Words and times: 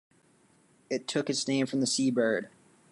It 0.89 1.07
took 1.07 1.29
its 1.29 1.47
name 1.47 1.67
from 1.67 1.79
the 1.79 1.85
sea 1.85 2.09
bird. 2.09 2.49